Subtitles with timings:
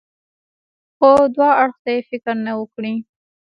[0.95, 2.93] خو دو اړخ ته يې فکر نه و کړى.